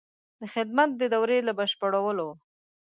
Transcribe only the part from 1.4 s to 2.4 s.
له بشپړولو.